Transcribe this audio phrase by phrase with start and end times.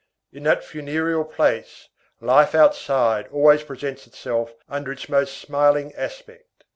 [0.33, 1.89] In that funereal place,
[2.19, 6.63] life outside always presents itself under its most smiling aspect.